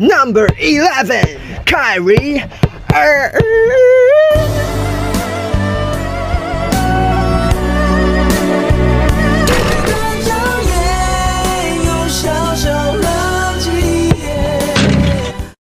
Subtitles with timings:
[0.00, 1.24] Number eleven,
[1.66, 2.40] Kyrie
[2.94, 3.42] Irving.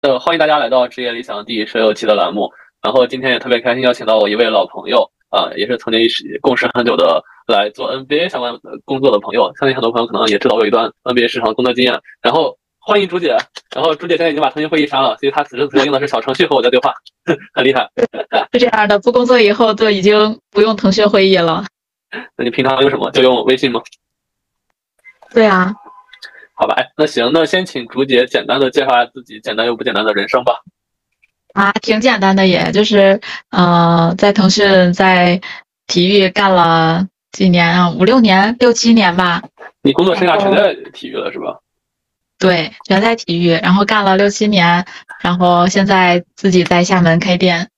[0.03, 2.51] 呃，欢迎大家来到职业理想第十六期的栏目。
[2.83, 9.51] 然后今天也特别开心，邀请到我一位老朋友啊、也是曾经一起共事很久的来做 NBA 相关工作的朋友。
[9.59, 11.99] 相信很多朋友可能也知道我有一段 NBA 市场工作经验。
[12.21, 12.55] 然后
[12.89, 13.37] 欢迎朱姐，
[13.75, 16.95] 然后朱姐现在已经把腾讯会议删了，所以她此时此刻用的是小程序和我在对话，
[17.53, 17.91] 很厉害。
[18.55, 21.65] 是这样的，不工作以后就已经不用腾讯会议了。
[22.37, 23.11] 那你平常用什么？
[23.11, 23.80] 就用微信吗？
[25.35, 25.75] 对啊，
[26.55, 30.53] 好吧，哎，那行，那先请竹姐简单的介绍一下自己简单又不简单的人生吧。
[31.55, 35.41] 啊，挺简单的也，就是呃，在腾讯在
[35.89, 39.43] 体育干了几年啊，五六年、六七年吧。
[39.83, 41.59] 你工作生涯全在体育了是吧？
[42.39, 44.85] 对，全在体育，然后干了六七年，
[45.23, 47.69] 然后现在自己在厦门开店。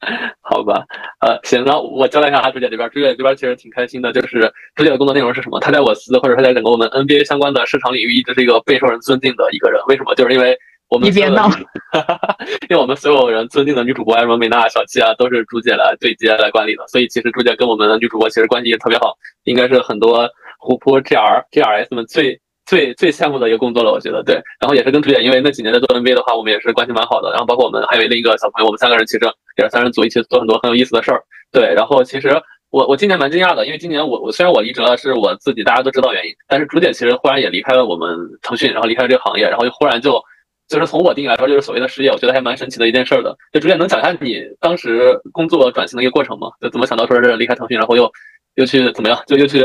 [0.40, 0.84] 好吧，
[1.20, 5.58] 呃，行，那我交代一下朱姐这边，朱姐这边其实挺开心的，就是朱姐的工作内容是什么？
[5.60, 9.80] 她在我司或者说在整个我们 NBA 相关的市场领域一直是一个备受人尊敬的一个人。
[9.88, 10.14] 为什么？
[10.14, 10.56] 就是因为
[10.88, 11.50] 我们你别闹
[12.70, 24.34] 因为我们所有人尊敬的女主播，什么美娜、小七啊，都是朱姐来对接来管理的，所以其实朱姐跟我们的女主播其实关系也特别好，应该是很多虎扑 GR、GRS 们最最最羡慕的一个工作了，我觉得对。
[24.60, 27.30] 然后也是跟竹姐，因为那几年在做 NBA 的话，我们也是关系蛮好的。
[27.30, 29.20] 然后包括我们还有另一个小朋友，我们三个人其实
[29.56, 31.22] 也是三人组一起做很多很有意思的事儿。
[31.50, 32.28] 对，然后其实
[32.70, 40.22] 我我今年蛮惊讶的，因为今年我我虽然我离职了，是我自己大家都知道原因，但是朱姐其实忽然也离开了我们腾讯，然后离开了这个行业，然后就忽然就
[40.68, 43.34] 就是从我定义来说，就是所谓的失业，我觉得还蛮神奇的一件事儿的。
[43.50, 46.48] 就朱姐能讲一下你当时工作转型的一个过程吗？
[46.60, 48.12] 就怎么想到说是离开腾讯，然后又
[48.56, 49.64] 又去怎么样，就又去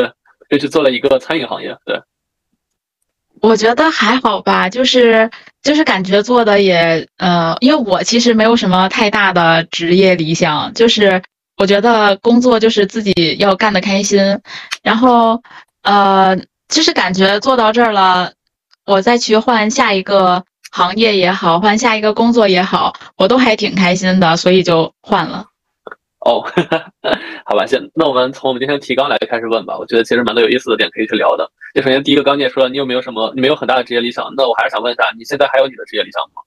[0.49, 1.75] 又去做了一个餐饮行业？
[1.85, 1.99] 对，
[3.43, 5.29] 我觉得还好吧，就是
[5.61, 11.21] 就是感觉做的也呃，因为我其实没有什么太大的职业理想，就是
[11.57, 14.39] 我觉得工作就是自己要干得开心，
[14.81, 15.43] 然后
[15.81, 16.37] 呃，
[16.69, 18.31] 就是感觉做到这儿了，
[18.85, 25.47] 我再去换下一个行业也好，换下一个工作也好，我都还挺开心的，所以就换了。
[26.25, 26.41] 哦，
[27.45, 29.77] 好吧，行，那我们从我们今天提纲来开始问吧。
[29.77, 31.51] 我觉得其实蛮多有意思的点可以去聊的。
[31.75, 34.33] 就首先第一个，刚你也说了，你有没有什么，你没有很大的职业理想？
[34.37, 36.41] 那我还是想问一下，你现在还有你的职业理想吗？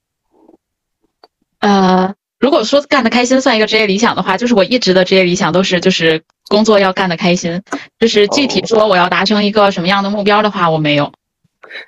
[1.59, 7.61] 呃，如果说干得开心算一个职业理想的话，就是我一直的职业理想都是就是工作要干得开心，
[7.99, 11.11] 就是具体说我要达成一个什么样的目标的话，我没有。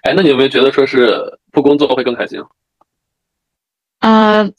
[0.04, 2.40] 哎，那你有没有觉得说是不工作会更开心？
[4.02, 4.50] 呃，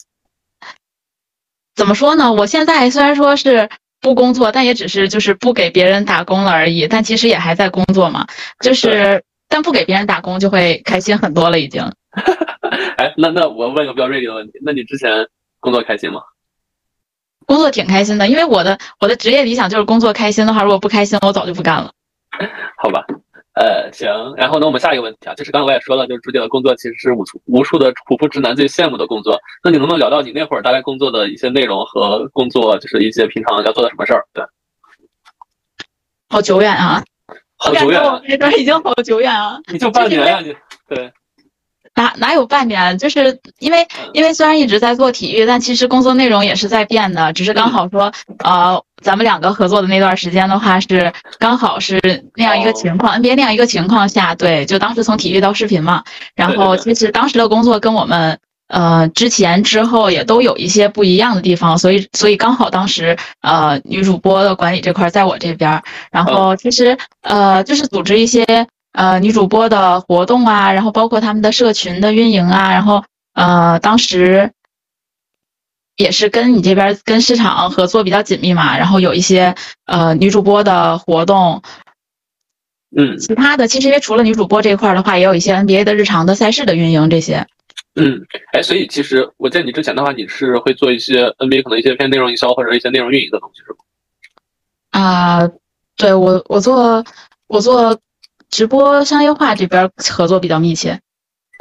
[1.80, 2.30] 怎么说呢？
[2.30, 3.66] 我现在虽然说是
[4.02, 8.26] 不工作，但也只是就是不给别人打工了而已，但其实也还在工作嘛。
[8.62, 11.82] 就是但不给别人打工就会开心很多了，已经。
[12.98, 15.26] 哎，那那我问个比较锐利的问题，那你之前
[15.58, 16.20] 工作开心吗？
[17.46, 21.90] 工作挺开心的，因为我的我的职业理想就是工作开心的话，如果不开心，我早就不干了。
[22.76, 23.06] 好吧，
[23.60, 24.08] 呃，行。
[24.38, 29.38] 然后呢，我们下一个问题啊，就是刚才我也说了，就是朱姐的工作其实是无数无数的普普直男最羡慕的工作。
[29.62, 34.24] 那你能不能聊到你那会儿大概工作的一些内容和工作，就是一些平常要做的什么事儿？
[34.32, 34.42] 对，
[36.30, 37.04] 好久远啊！
[37.56, 39.60] 好久远啊我感觉我这段已经好久远啊。
[39.70, 40.56] 你就半年啊、你
[40.88, 41.12] 对，
[41.96, 42.96] 哪哪有半年？
[42.96, 47.32] 就是因为因为虽然一直在做体育，但其实工作内容也是在变的。
[47.32, 48.12] 只是刚好说，
[48.44, 52.00] 呃，咱们两个合作的那段时间的话，是刚好是
[52.36, 56.04] 那样一个情况、n b a 那样一个情况下，对，就当时从体育到视频嘛。
[56.34, 68.66] 然后其实当时的工作跟我们呃之前之后也都有一些不一样的地方，所以所以刚好当时呃女主播的管理这块儿在我这边儿，然后其实呃就是组织一些。
[68.92, 74.52] 呃，女主播的活动啊，然后包括他们的社群的运营啊，然后呃，当时
[75.96, 81.62] 也是跟你这边跟市场合作比较紧密嘛，然后有一些呃女主播的活动，
[82.96, 87.46] 嗯其他的其实因为除了女主播这一块儿的话，也有一些 NBA 的日常的赛事的运营这些。
[87.94, 93.78] 嗯，哎，所以其实我见你之前的话，你是会做一些 NBA 可能一些偏内容营销或者一些内容运营的东西，是吗？
[94.90, 95.48] 啊、
[95.96, 97.04] 对我我做
[97.46, 97.98] 我做
[98.50, 101.00] 直播商业化这边合作比较密切。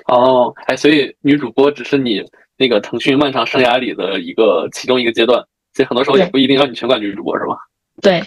[0.07, 2.24] 哦，哎，所以女主播只是你
[2.57, 5.39] 那个腾讯漫长生涯里的一个其中一个阶段，
[5.74, 7.56] 所以很多时候也不一定让你全管女主播，是吗？
[8.01, 8.21] 对，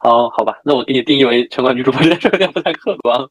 [0.00, 3.28] 哦，好吧，那我给你定义为全管女主播这有点不太客观了，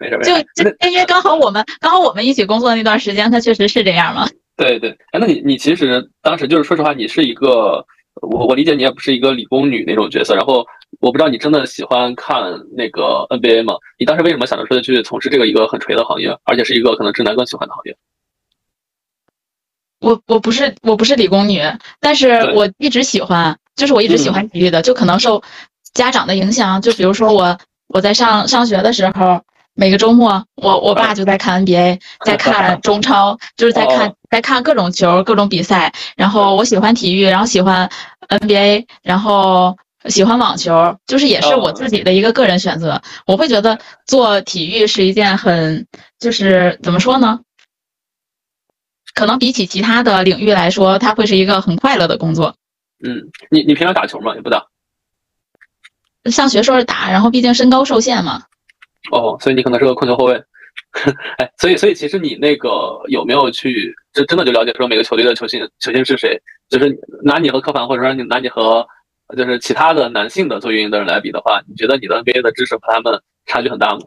[0.00, 0.76] 没事没就事。
[0.80, 4.26] 就因为刚好我们刚好我们一起工作的那段时间，它确实是这样嘛。
[4.56, 7.84] 对对，哎，那你你其实当时就是说实话，你是一个，
[8.22, 10.64] 我我理解你也不是一个理工女那种角色，然后
[11.00, 12.42] 我不知道你真的喜欢看
[12.76, 13.74] 那个 NBA 吗？
[13.98, 17.96] 你当时为什么想着说去从事这个一个很锤的行业，而且是一个可能直男更喜欢的行业？
[20.00, 21.60] 我我不是我不是理工女，
[22.00, 25.42] 但是我一直喜欢，就是我一直喜欢体育的，就可能受
[25.92, 27.58] 家长的影响，就比如说我
[27.88, 29.40] 我在上上学的时候。
[29.76, 35.92] 每个周末，我我爸就在看 NBA，在看 中超，就是在看在看各种球、各种比赛。
[36.14, 37.90] 然后我喜欢体育，然后喜欢
[38.28, 39.76] NBA，然后
[40.10, 43.00] 喜欢网球，就是也是我自己的一个个人选择。
[43.26, 45.86] 我会觉得做体育是一件很，
[46.18, 47.40] 就是怎么说呢？
[49.14, 52.56] 可能比起其他的领域来说，它会是一个很快乐的工作。
[53.04, 54.34] 嗯，你你平常打球吗？
[54.34, 54.66] 也不打。
[56.30, 58.42] 上学时候打，然后毕竟身高受限嘛。
[59.12, 60.34] 哦，所以你可能是个控球后卫，
[61.38, 66.40] 哎，所以所以其实你那个有没有去，就真的就了解说每个球队的球星球星是谁？
[66.68, 68.86] 就是拿你和科凡，或者说你拿你和
[69.34, 74.00] 就是其他的男性的做运营的人来比的话，你觉得你的 NBA 的知识和他们差距很大吗？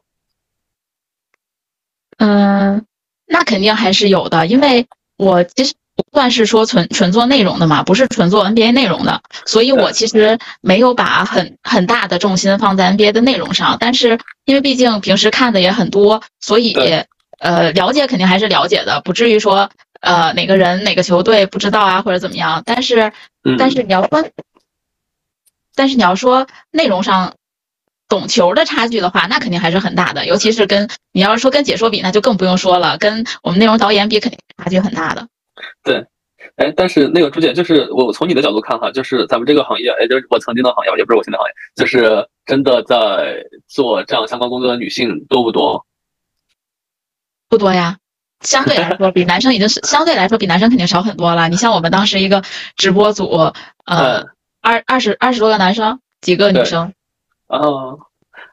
[2.18, 2.86] 嗯，
[3.26, 4.88] 那肯定还是有的，因为
[5.18, 5.74] 我其实。
[5.98, 13.76] 不算是说纯纯做内容的嘛，不是纯做 NBA 内容的，所以我其实没有把很很大的重心放在 NBA 的内容上。
[13.80, 16.76] 但是因为毕竟平时看的也很多，所以
[17.40, 19.72] 呃了解肯定还是了解的，不至于说
[20.02, 22.62] 呃哪个人哪个球队不知道啊或者怎么样。
[22.64, 23.12] 但是
[23.58, 24.24] 但是你要说，
[25.78, 27.36] 但是你要说内容上
[28.10, 30.26] 懂球的差距的话，那肯定还是很大的。
[30.26, 35.28] 尤其是跟你要是说跟解说比，那就更不用说了，跟我们内容导演比，肯定差距很大的。
[35.84, 36.06] 对，
[36.56, 45.86] 哎，但是那个朱姐，就是我从你的角度看哈，就是咱们这个行业，哎，就是我曾经的行业，也不是我现在行业，就是真的在做这样相关工作的女性多不多？
[47.50, 47.98] 不多呀，
[48.42, 51.50] 相对来说比男生已经是 相对来说比男生肯定少很多了。
[51.50, 52.44] 你像我们当时一个
[52.76, 53.54] 直播组，
[53.86, 54.26] 呃，
[54.68, 56.94] 二二十二十多个男生，几个女生。
[57.48, 57.98] 哦，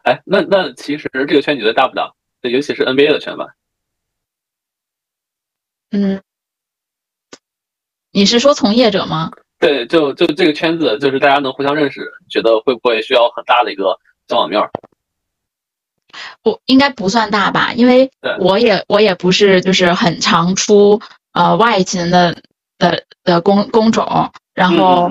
[0.04, 2.12] 哎，那那其实这个圈你觉得大不大？
[2.42, 3.48] 尤其是 NBA 的圈吧。
[5.90, 6.22] 嗯。
[8.12, 9.32] 你是说从业者吗？
[9.58, 14.70] 对，就就这个圈子，就是大家能互相认识，觉得会不会需要很大的一个交往面儿？
[16.44, 18.08] 我应该不算大吧，因为
[18.38, 21.00] 我也我也不是就是很常出
[21.32, 22.40] 呃外勤的
[22.78, 25.10] 的的工工种，然后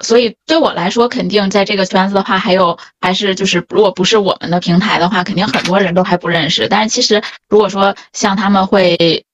[0.00, 6.68] 所以对我来说，肯定在这个圈子的话，还有还是就是如果不是我们的平台的话，肯定很多人都还不认识。
[6.68, 9.24] 但是其实如果说像他们会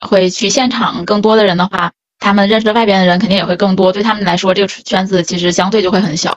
[0.00, 1.92] 会去现场更多的人的话。
[2.22, 6.36] 他们认识外边的人肯定也会更多，对他们来说，这个圈子其实相对就会很小。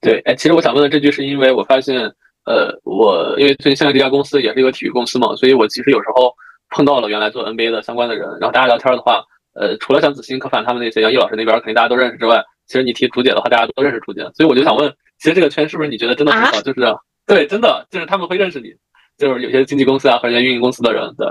[0.00, 1.96] 对，哎，其实我想问的这句，是因为我发现，
[2.44, 6.34] 呃，我因为最近现在这家公司也是一个体育公司嘛，所以我其实有时候
[6.70, 9.22] 碰到了原来做 NBA 的相关的人，然后大家聊天的话，
[9.58, 16.60] 呃，除了像子欣、可凡他们那些，像易老师那边肯定大家都认识之外，其实你提竹姐的话，大家都认识竹姐，所以我就想问，其实这个圈是不是你觉得真的很好？
[16.60, 16.80] 就是
[17.26, 18.72] 对，真的就是他们会认识你，
[19.16, 21.26] 就是有些经纪公司啊或者运营公司的人，对。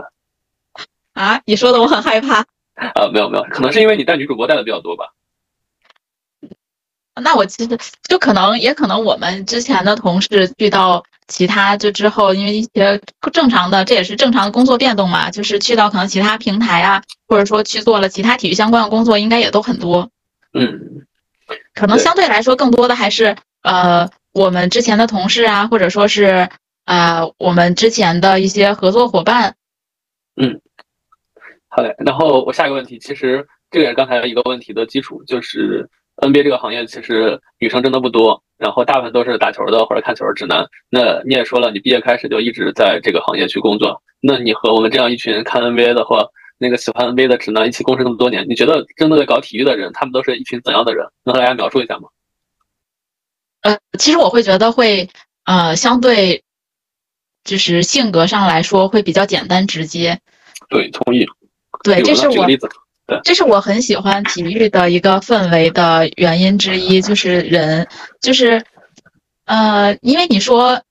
[1.14, 2.46] 啊，你说的我很害怕。
[2.94, 5.12] 呃，没有没有，可能是因为你带女主播带的比较多吧。
[7.20, 7.78] 那我其实
[8.08, 13.02] 就可能也可能我们之前的同事遇到其他就之后，因为一些
[13.34, 20.10] 正常的，这也是正常的工作变动嘛，就是去到可能其他平台啊，或者说去做了其他体育相关的工作，应该也都很多。
[20.54, 21.06] 嗯，
[21.74, 26.50] 可能相对来说更多的还是呃我们之前的同事啊，或者说是
[26.86, 29.56] 呃我们之前的一些合作伙伴。
[30.36, 30.62] 嗯。
[31.70, 40.66] 好嘞，然后我下一个问题，其实这个也是刚才一个问题的基础，就是 NBA 这个行业其实女生真的不多，然后大部分都是打球的或者看球的直男。
[40.90, 51.06] 那你也说了，你毕业开始就一直在这个行业去工作，那你和我们这样一群看 NBA 的或那个喜欢 NBA 的直男一起共事那么多年，你觉得真的在搞体育的人，他们都是一群怎样的人？
[51.24, 52.10] 能和大家描述一下吗？
[53.62, 55.10] 呃，其实我会觉得会，
[55.46, 56.44] 呃，相对
[57.44, 60.20] 就是性格上来说会比较简单直接。
[60.70, 61.26] 对，同意。
[61.84, 62.48] 对，这是我，
[63.24, 67.88] 这是我很喜欢体育的一个氛围的原因之一，就是人，
[68.22, 68.64] 就是，
[69.46, 70.82] 呃，因为你说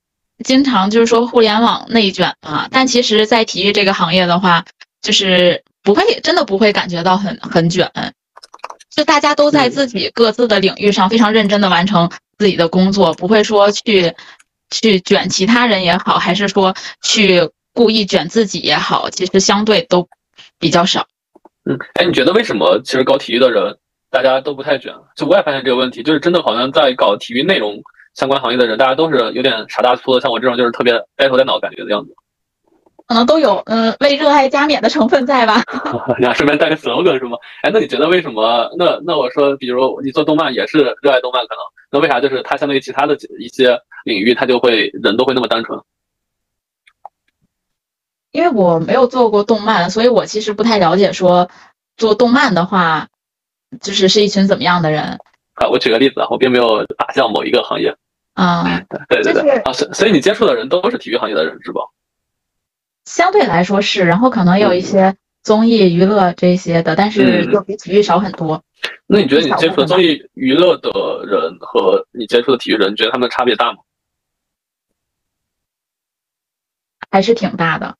[0.44, 4.64] 经常就是说互联网内卷嘛，但其实，在体育这个行业的话，
[5.02, 7.90] 就是不会真的不会感觉到很很卷，
[8.94, 14.14] 就大家都在自己各自的领域上非常认真的完成自己的工作，不会说去
[14.70, 20.08] 去卷其他人也好，还是说去故意卷自己也好，其实相对都。
[20.58, 21.06] 比较少，
[21.68, 23.76] 嗯，哎，你觉得为什么其实搞体育的人
[24.10, 24.94] 大家都不太卷？
[25.16, 27.82] 就我也发现这个问题，就是真的好像在搞体育内容
[28.14, 32.14] 相关行业的人，大家都是有点傻大粗的，像我这种就是特别呆头呆脑感觉的样子。
[33.08, 35.62] 可能都有，嗯，为热爱加冕的成分在吧？
[36.18, 37.36] 你要顺便带个 slogan 是吗？
[37.62, 38.68] 哎，那你觉得为什么？
[38.76, 45.78] 那那我说，比如你做动漫也是热爱动漫，可能那为啥就是它相对于其他的一些领域，它就会人都会那么单纯？
[48.36, 51.48] 因为我没有做过动漫，所以我其实不太了解说，
[51.96, 53.08] 做动漫的话，
[53.80, 55.18] 就是是一群怎么样的人？
[55.54, 57.96] 啊，我举个例子啊，我并没有打向某一个行业。
[58.34, 61.80] 啊，对对对啊，所所以你接触的人都是体育行业的人是吧？
[63.06, 68.62] 相对来说是，然后可能有一些综艺娱乐这些的，但是就比体育少很多。
[69.06, 70.90] 那你觉得你接触的综艺娱乐的
[71.24, 73.78] 人和你接触的体育人，你觉得他们差别大吗？
[77.10, 77.96] 还是挺大的。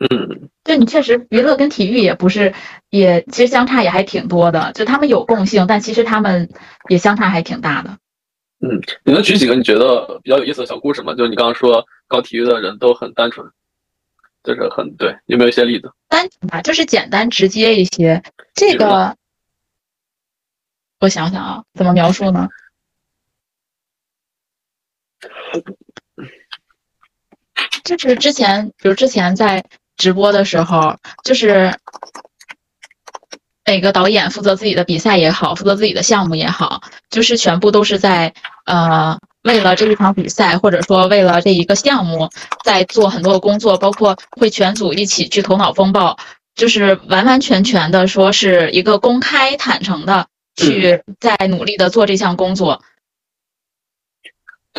[0.00, 2.54] 嗯，就你确实娱乐跟体育也不是，
[2.88, 4.72] 也其实相差也还挺多的。
[4.72, 6.48] 就他们有共性，但其实他们
[6.88, 7.98] 也相差还挺大的。
[8.60, 11.14] 嗯，你能举几个你觉得比较有意思的小故事吗？
[11.14, 13.46] 就是你刚刚说搞体育的人都很单纯，
[14.42, 15.92] 就是很对，有没有一些例子？
[16.08, 18.22] 单纯吧，就是简单直接一些。
[18.54, 19.16] 这个，
[20.98, 22.48] 我想想啊，怎么描述呢？
[27.84, 29.62] 就是之前，比如之前在
[30.00, 31.72] 直播的时候，就是。
[33.66, 38.34] 每个导演负责自己的比赛也好，负责自己的项目也好，就是全部都是在
[38.66, 42.28] 呃为了这一场比赛，或者说为了这一个项目，
[42.64, 46.18] 在做很多的工作，包括会全组一起去头脑风暴，
[46.56, 50.26] 就是完完全全的说是一个公开坦诚的
[50.56, 52.82] 去在努力的做这项工作。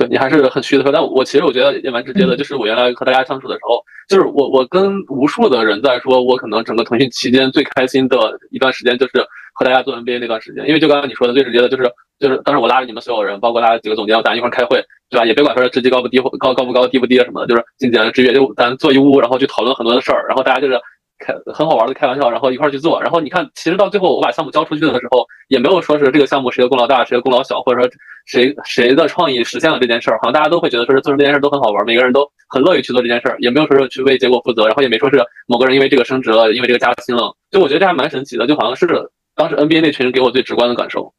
[0.01, 8.17] 对你还是很虚的说，但我其实我觉得也蛮直接的，就是我原来和大家相处的时候，就是我我跟无数的人在说，我可能整个腾讯期间最开心的
[8.49, 11.83] 一段时间，就是和大家做 NBA 那段时间，因为就刚刚你说的最直接的，就是
[12.19, 15.25] 就是当时我拉着你们所有人，包括大家几个总监，咱一块开会，对吧？
[15.25, 20.79] 也别管说职级高不低或，高高不高，低不低什么的，就是进简职约，就咱坐一屋，然后去讨论很多的事儿，然后大家就是。
[21.21, 27.89] 开很好玩的开玩笑，然后一块儿去做，然后你看，其实到最后我把项目交出去的时候，也没有说是这个项目谁的功劳大，谁的功劳小，或者说
[28.25, 38.87] 谁谁的创意实现了这件事儿，好像大家都会觉得说是做成这件事都很好玩，每个人都很乐意去做这件事儿，也没有说是去为结果负责，然后也没说是某个人因为这个升职了，因为这个加薪了，就我觉得这还蛮神奇的，就好像是
[39.35, 41.13] 当时 NBA 那群人给我最直观的感受。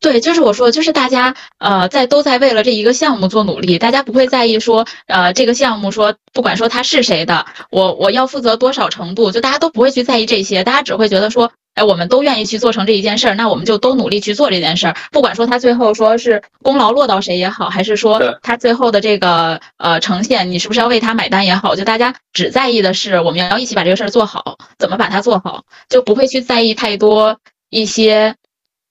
[0.00, 27.38] 对，就是我说，就是大家呃在都在为了这一个项目做努力，大家不会在意说呃这个项目说不管说他是谁的，我我要负责多少程度，就大家都不会去在意这些，大家只会觉得说，哎，我们都愿意去做成这一件事儿，那我们就都努力去做这件事儿，不管说他最后说是功劳落到谁也好，还是说他最后的这个呃呈现，你是不是要为他买单也好，就大家只在意的是我们要一起把这个事儿做好，怎么把它做好，就不会去在意太多
[27.70, 28.34] 一些。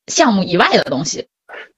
[0.08, 1.28] 项目以外的东西，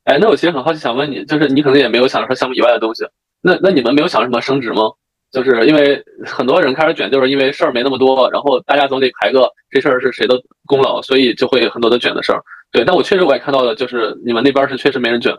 [0.04, 3.06] 哎，那我其实很好奇，想问你，就是你可能也没有想说项目以外的东西，
[3.42, 4.84] 那那你们没有想什么升职吗？
[5.32, 12.42] 就是因为很多人开始卷，就是因为事儿没那么多，然后大家总得排个这事儿是谁的功劳，所以就会很多的卷的事儿。
[12.72, 15.38] 对，但我确实我也看到了，就是你们那边是确实没人卷，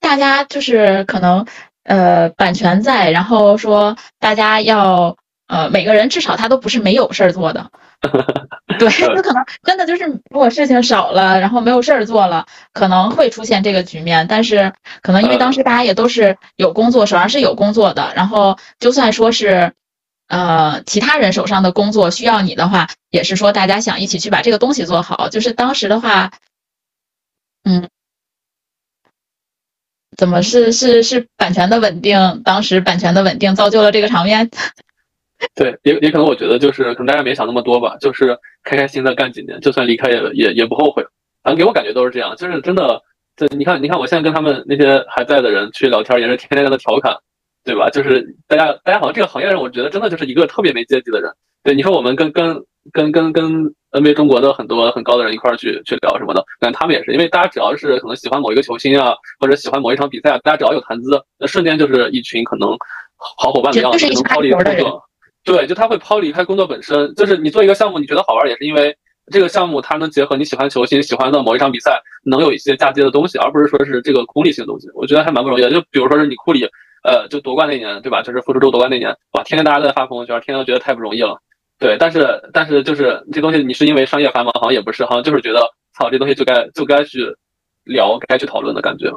[0.00, 1.44] 大家就是可能
[1.84, 5.16] 呃版权在，然后说大家要
[5.48, 7.70] 呃每个人至少他都不是没有事儿做的。
[8.78, 14.26] 对， 那可能真的就是，如果事情少了，然后没有事儿做了，可能会出现这个局面。
[14.28, 19.72] 但是，可能因为当时大家也都是有工作，手上是有工作的，然后就算说是，
[20.28, 25.28] 呃，其他人手上的工作需要你的话，也是说大家想一起去把这个东西做好。
[25.28, 26.30] 就是当时的话，
[27.64, 27.88] 嗯，
[30.16, 32.42] 怎么是是是版权的稳定？
[32.44, 34.50] 当时版权的稳定造就了这个场面。
[35.54, 41.04] 对，也也可能我觉得就是可能大家没想那么多吧，就是开开心的干几年，就算离开也也也不后悔。
[41.42, 43.00] 反正给我感觉都是这样，就是真的，
[43.36, 47.16] 这你看，你看我现在跟他们那些还在的人去聊天，也是天天在那调侃，
[47.64, 47.88] 对吧？
[47.90, 51.32] 就是大家大家好像这个行业人，我觉得真的就是一个特别没阶级的人。
[51.62, 52.60] 对，你说我们跟跟
[52.92, 62.76] 跟跟跟 NBA 中国的很多很高的人一块儿去去聊什么的，感觉他们也是，因为大家只要是可能喜欢某一个球星啊，或者喜欢某一场比赛啊，大家只要有谈资，那瞬间就是一群可能
[63.16, 65.07] 好伙伴的样子，能抛离工作。
[65.44, 68.94] 对，就他会抛离开工作本身，就是你做一个项目，你觉得好玩，也是因为
[69.30, 74.88] 这个项目它能结合你喜欢球星、喜欢的某一场比赛，能有一些嫁接的东西，而不是说是这个功利性的东西。
[74.94, 75.70] 我觉得还蛮不容易的。
[75.70, 76.64] 就比如说是你库里，
[77.02, 78.20] 呃，就夺冠那年，对吧？
[78.22, 81.40] 就是复仇者夺冠那年，哇，天天大家都在发朋友圈，天天都觉得太不容易了。
[81.78, 85.60] 对，但是但是就是这东西，你是因为商业繁忙，好像也不是，好像就是觉得，
[85.96, 87.34] 操，这东西就该就该去
[87.84, 89.10] 聊，该去讨论的感觉。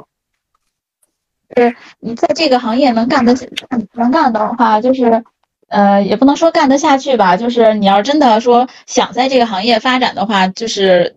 [1.56, 3.34] 是你在这个行业能干的
[3.92, 5.22] 能干的话，就是。
[5.72, 11.16] 呃，也不能说干得下去吧，就是你要真的说想在这个行业发展的话，就是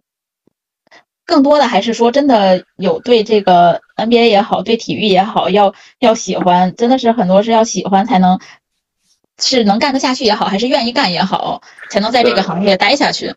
[1.26, 8.40] 更多的还是说真的有对这个 NBA 也好，对体育也好，要要喜欢，真的是很多是要喜欢才能
[9.42, 13.36] 是能干得下去也好，还是愿意干也好，才能在这个行业待下去。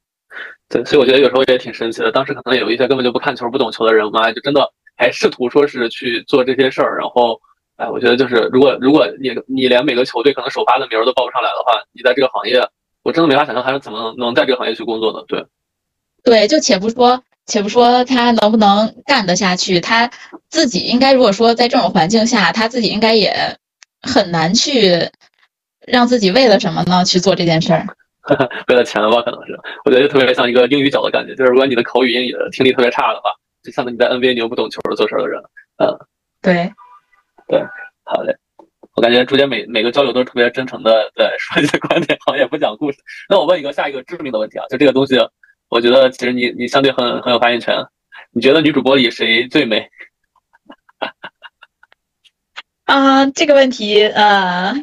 [0.68, 7.40] 对，所以我觉得有时候也挺神奇的，当时可能有一些根本就不看球、不懂球的人嘛，就真的还试图说是去做这些事儿，然后。
[7.78, 12.58] 哎，我觉得就是，如果如果你你连每个球队可能首发的名儿都报不上来的话，你在这个行业，
[13.02, 15.24] 我我真的没法想象他是怎么能在这个行业去工作的。
[15.26, 15.42] 对，
[16.22, 20.10] 对，就且不说，且不说他能不能干得下去，他
[20.50, 23.34] 自己应该如果说在这种环境下，他自己应该也
[24.02, 25.08] 很难去
[25.86, 27.86] 让自己为了什么呢去做这件事儿。
[28.68, 29.22] 为了钱吧？
[29.22, 33.30] 可能是，我觉得特别像一个英语角的感觉，就是如果你的口语、英语听力特别差的话，
[33.62, 35.40] 就相当于你在 NBA 你又不懂球做事儿的人。
[35.78, 35.96] 嗯，
[36.42, 36.70] 对，
[37.48, 37.60] 对，
[38.04, 38.36] 好嘞。
[38.94, 42.98] 我感觉朱姐每每个交流都是特别真诚的在 说一些观点，好像也不讲故事。
[43.28, 45.16] 那我问一个下一个致命的问题啊，就这个东西，
[45.68, 47.76] 我觉得其实你你相对很很有发言权。
[48.32, 49.88] 你觉得女主播里谁最美？
[52.84, 54.74] 啊，这个问题，呃，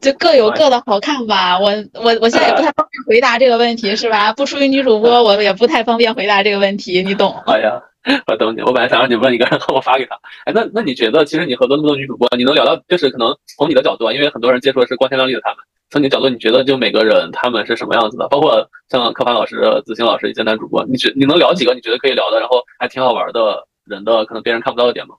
[0.00, 4.32] 就各有各的好看吧，我我我现在也不太方便回答这个问题，是吧？
[4.32, 7.34] 不出于女主播，我也不太方便回答这个问题，你懂？
[7.46, 7.82] 哎呀，
[8.28, 8.60] 我懂你。
[8.62, 10.14] 我本来想让你问一个，然 后我发给他。
[10.44, 15.58] 哎，那那你觉得，其实你合作那么多女主播，你能聊到，就是可能从你的角度，因为很多人接触的是光鲜亮丽的他们，
[15.90, 18.28] 从你的角度，你觉得就每个人他们是什么样子的？
[18.28, 25.16] 包括像柯凡老师、子欣老师一些男主播，你觉你能聊几个你觉得可以聊的，然后还挺好玩的人的，可能别人看不到的点吗？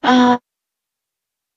[0.00, 0.40] 啊。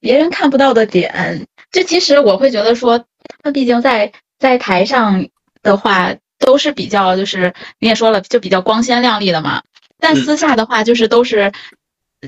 [0.03, 3.05] 别人看不到的点，就其实我会觉得说，他
[3.45, 5.29] 们毕竟在在台上
[5.62, 9.63] 的话都是比较，就是你也说了，就比较光鲜亮丽的嘛。
[9.98, 11.53] 但私下的话，就是都是，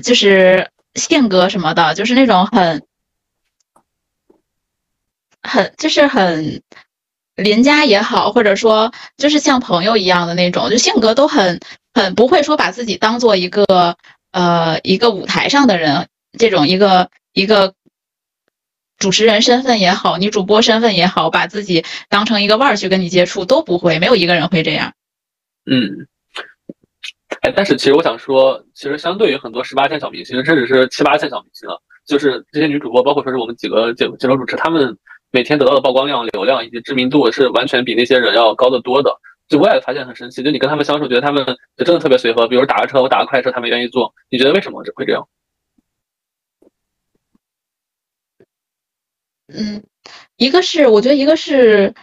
[0.02, 2.82] 就是性格什么的，就是那种很
[5.42, 6.62] 很就是很
[7.34, 11.60] 邻家也好，或者说就是像朋友一样的那种，就性格都很
[11.92, 13.98] 很不会说把自己当做一个
[14.30, 17.10] 呃一个舞台上的人，这种一个。
[17.36, 17.74] 一个
[18.96, 24.94] 主持人身份也好，女主播身份也好，把自己当成一个腕儿去跟你接触都不会，没有一个人会这样。
[25.70, 26.08] 嗯，
[27.42, 31.68] 哎，但是其实我想说，其实相对于很多十八线小明星，甚至是七八线小明星，
[32.06, 34.96] 就是这些女主播，包括说是我们几个节节目主持，他们
[35.30, 39.14] 每天得到的曝光量、流量以及知名度是完全比那些人要高得多的。
[39.46, 41.44] 就我也发现很神奇，就你跟他们相处，觉得他们
[41.76, 42.48] 就真的特别随和。
[42.48, 44.14] 比如打个车，我打个快车，他们愿意坐。
[44.30, 45.28] 你觉得为什么会这样？
[49.52, 49.82] 嗯，
[50.36, 51.94] 一个是我觉得一个是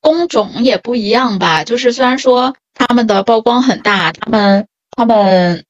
[0.00, 5.64] 工种也不一样吧，就是虽然说他们的曝光很大，他们他们，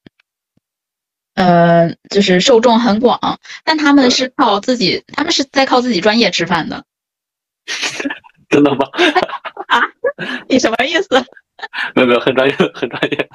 [1.35, 6.83] 呃，就是受众很广，但他们是靠自己，他们是在靠自己专业吃饭的。
[8.49, 8.87] 真的吗？
[9.67, 9.81] 啊？
[10.49, 11.07] 你什么意思？
[11.95, 13.29] 没有没有，很专业，很专业。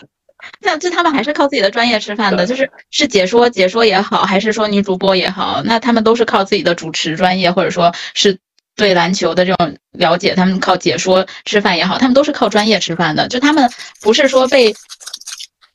[0.62, 8.38] 像就他们还是靠自己的专业吃饭的，就是是解说解说也好，还是说女主播也好，那他们都是靠自己的主持专业，或者说是
[8.77, 13.29] 对篮球的这种了解，他们靠解说吃饭也好，他们都是靠专业吃饭的。
[13.29, 14.75] 就他们不是说被，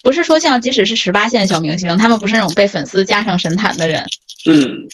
[0.04, 4.06] 不是说像即使是十八线小明星，他们不是那种被粉丝加上神坛的人。
[4.46, 4.88] 嗯，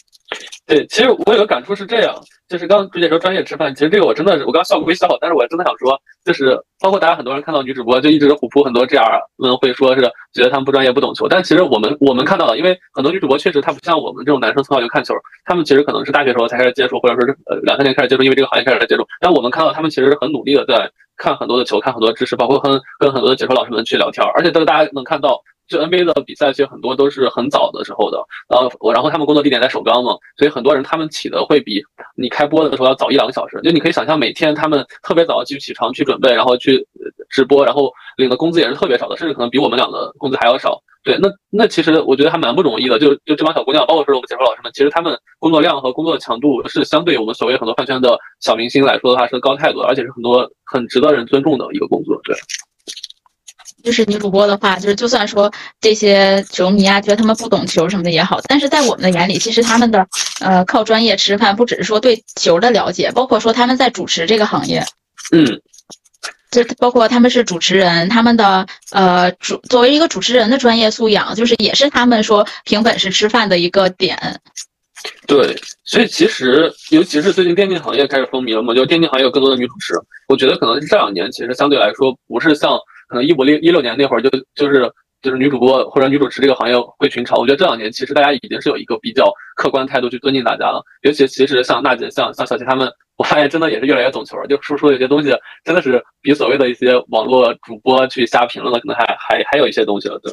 [0.66, 2.24] 对，其实我有个感触是这样。
[2.48, 9.04] 就是刚朱姐说专业吃饭，其实这个我真的是，我刚笑归笑，但是我真的想说，就是包括大家很多人看到女主播就一直虎扑很多这样
[9.36, 10.00] 们会说是
[10.32, 15.12] 觉得他们不专业不懂球，但其实我们我们看到了，因为很多女主播确实她不像我们这种男生从小就看球，
[15.44, 19.04] 他们其实可能是大学时候才开始接触，或者说是呃两三年开始接触，因为这个行业开始接触。
[19.20, 25.42] 但我们看到他们其实很努力的在看很多的球，看很多知识，包括跟跟很多的解说老师们去聊天，而且这个大家能看到。
[25.68, 31.82] 就 NBA 的比赛，其实很多都是很早的时候的，然后我，然后他们工作地点在首钢嘛，所以很多人他们起的会比
[32.16, 33.60] 你开播的时候要早一两个小时。
[33.62, 36.86] 就你可以想象，每天他们特别早去起床去准备，然后去
[37.30, 40.80] 直播，然后领的工资也是特别少的，甚至可能比我们俩的工资还要少。
[41.02, 42.98] 对，那那其实我觉得还蛮不容易的。
[42.98, 52.20] 就就这帮小姑娘，包括说我们解说老师们，其实他们工作量和工作强度是相对我们所谓很多饭圈的小明星来说的话是高太多，而且是很多很值得人尊重的一个工作。
[52.24, 52.36] 对。
[53.86, 55.48] 就是女主播的话，就是就算说
[55.80, 60.04] 这些球迷啊，觉得他们不懂球什么的也好，但是在我们的眼里，其实他们的
[60.40, 64.84] 呃靠专业吃饭，不只是说对球的了解，包括说他们在主持这个行业，
[65.30, 65.60] 嗯，
[66.50, 74.18] 就包括他们是主持人，他们的呃主作为一个主持人的专业素养，就是也是他们说凭本事吃饭的一个点。
[75.28, 79.94] 对，所以其实尤其是最近电竞行业开始风靡了嘛，就电竞行业有更多的女主持，
[80.26, 82.76] 我觉得可能这两年其实相对来说不是像。
[83.06, 84.90] 可能一五六一六年那会儿就就是
[85.22, 90.82] 就是女主播或者女主持这个行业会群嘲，我觉得这两年其实大家已经是有一个比较客观态度去尊敬大家了。
[91.02, 95.30] 尤其其实像娜姐、像像小齐他们，我发现真的也是越来越懂球，就输出有些东西
[95.64, 100.18] 真的是比所谓的一些网络主播去瞎评论的可能还还还有一些东西了。
[100.22, 100.32] 对，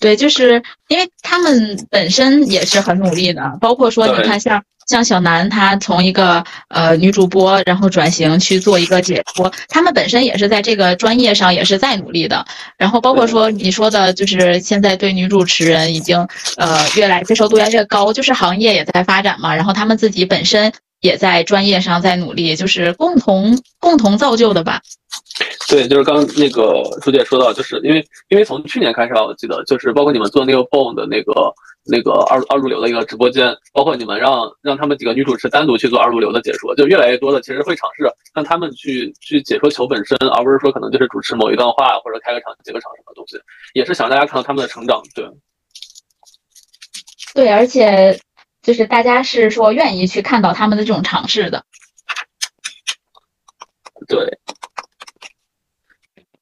[0.00, 4.62] 对，就是因为他们本身也是很努力的，包括说你看像。
[4.92, 12.44] 像小南，她从一个呃女主播，然后转型去做一个解说，他们本身也是在这个专业上也是在努力的。
[12.76, 16.28] 然后包括说你说的，就是现在对女主持人已经
[16.58, 19.54] 呃越来接受度越来越高，就是行业也在发展嘛。
[19.56, 20.70] 然后他们自己本身
[21.02, 24.80] 也在专业上在努力，就是共同共同造就的吧。
[25.68, 31.32] 对，就是刚那个朱姐说到，就是因为因为从去年开始啊，我记得就是包括你们做那个 BOOM 的那个
[31.84, 43.36] 那个二二路流的一个直播间，包括你们让让他们几个女主持单独去做二路流的解说，就越来越多的其实会尝试让他们去去解说球本身，而不是说可能就是主持某一段话或者开个场结个场什么东西，
[43.74, 45.02] 也是想让大家看到他们的成长。
[45.14, 45.26] 对，
[47.34, 48.18] 对，而且
[48.62, 51.64] 就是大家是说愿意去看到他们的这种尝试的。
[54.08, 54.38] 对。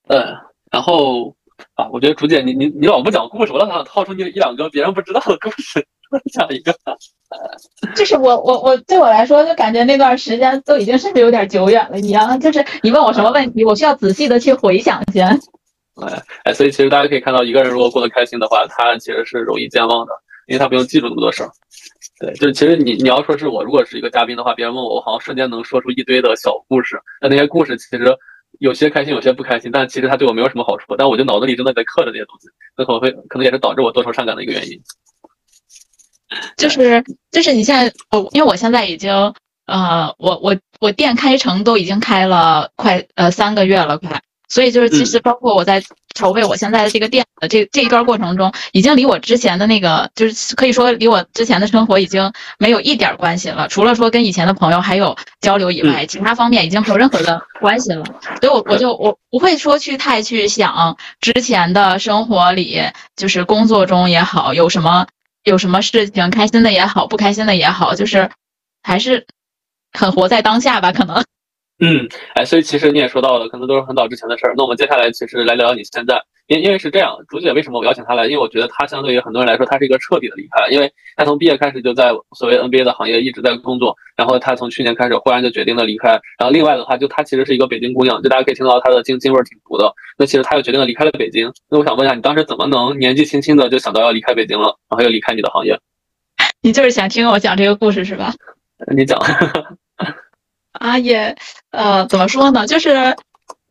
[0.09, 0.35] 呃，
[0.71, 1.37] 然后
[1.75, 5.87] 啊，我觉得竹姐，你你你老不讲故事，我老想套出你一两个别人不知道的故事，
[6.33, 6.75] 讲一个。
[7.95, 12.39] 就是我我我对我来说，就感觉那段时间都已经甚至有点久远了一样。
[12.41, 15.29] 就是你问我什么问题，我需要仔细的去回想先。
[16.03, 20.13] 哎哎，所以其实大家可以看到，一个人如果过得开心的话，他其实是容易健忘的，
[20.49, 21.51] 因为他不用记住那么多事儿。
[22.21, 27.01] 对，就是其实你你要说是我如果是一个嘉宾的话，别人问我，我好像瞬间能说出一堆的小故事。
[27.21, 28.17] 那那些故事其实。
[28.59, 30.97] 有些开心，有些不开心，但其实它对我没有什么好处。
[30.99, 34.79] 但我就脑子里真的在刻着这些东西，那可能会可能也是导致我多愁善感的一个原因。
[36.57, 39.11] 就是就是你现在，我因为我现在已经
[39.67, 44.21] 呃，我我我店开成都已经开了快呃三个月了，快。
[44.51, 45.83] 所以就是，其实包括我在
[46.15, 53.69] 筹备我现在的这个店的这这一段过程中，已经离我之前的那个，就是可以说离我之前的生活已经没有一点关系了。
[53.69, 58.05] 除了说跟以前的朋友还有交流以外，其他方面已经没有任何的关系了。
[58.41, 62.83] 所以，我我就我不会说去太去想之前的生活里，
[63.15, 65.07] 就是工作中也好，有什么
[65.45, 68.29] 有什么事情，开心的也好，不开心的也好，就是
[68.83, 69.27] 还是
[69.93, 71.25] 很活在当下吧，可能。
[71.81, 74.55] 嗯，哎，所以其实你也说到了，可能都是很早之前的事儿。
[74.57, 78.27] 那我们接下来其实来聊聊你现在，因因为是这样，竹姐为什么我邀请她来？
[78.27, 86.11] 因为我觉得她相对于很多人来说，她是一个彻底的离开，因为她从毕业开始就在所谓 NBA 的行业一直在工作，然后她从去年开始忽然就决定了离开。
[86.39, 89.91] 然后另外的话，就她其实是一个北京姑娘，就大家可以听到她的京京味儿挺足的。
[90.19, 91.51] 那其实她又决定了离开了北京。
[91.71, 95.79] 那我想问一下，你当时怎么能年纪轻轻的就想到要离开北京了，然后又离开你的行业？
[96.61, 98.35] 你就是想听我讲这个故事是吧？
[98.95, 99.19] 你讲。
[100.81, 101.37] 啊，也，
[101.73, 102.67] 呃，怎么说呢？
[102.67, 103.15] 就是，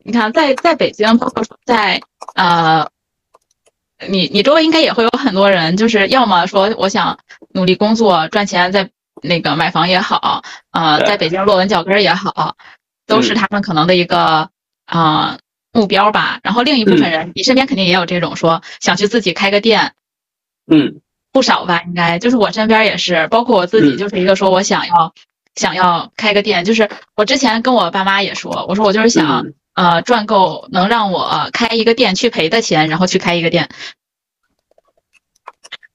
[0.04, 2.00] 你看，在在北京，包括在
[2.36, 2.88] 呃，
[4.08, 7.18] 你你周围应该也会有很多人，就是要么说我想
[7.52, 8.90] 努力工作赚钱，在
[9.22, 12.54] 那个买房也好，呃，在北京落稳脚跟也好，
[13.08, 14.50] 都是他们可能的一个
[14.86, 15.36] 啊
[15.72, 16.38] 目标吧。
[16.44, 19.94] 然后另一部分人，你身边肯定也有这种说想去自己开个店，
[20.70, 21.00] 嗯，
[21.32, 21.82] 不少吧？
[21.88, 25.12] 应该就是我身边也是，包括我自己，就是一个说我想要。
[25.54, 33.68] 想要开个店，就是我之前跟我爸妈也说，我说我就是想，呃，赚够能让我开一个店去赔的钱，然后去开一个店。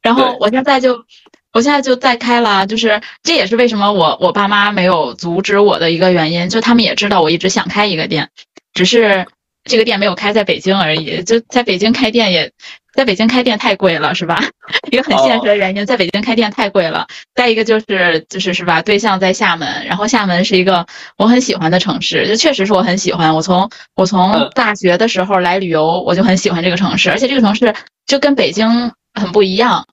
[0.01, 1.05] 然后我现在就，
[1.51, 8.29] 我现在就在开了，就是这也是为什么我我爸妈没有阻止我的一个原因，就他们也知道我一直想开一个店，
[8.73, 9.25] 只是
[9.65, 12.51] 这个店没有开在北京而已，就在北京开店也。
[12.95, 14.41] 在北京开店太贵了，是吧？
[14.89, 17.07] 一个很现实的原因，在北京开店太贵了。
[17.33, 18.81] 再一个就是就是是吧？
[18.81, 23.35] 对象在厦门，然后厦门是一个我很喜欢的城市，就确实是我很喜欢。
[23.35, 27.75] 我从我从大学的时候来旅游，我就很喜欢这个城市，而且这个城市
[28.07, 29.85] 就跟北京很不一样。